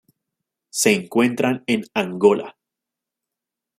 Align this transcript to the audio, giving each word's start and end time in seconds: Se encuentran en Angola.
Se 0.71 0.93
encuentran 0.95 1.63
en 1.67 1.83
Angola. 1.93 2.57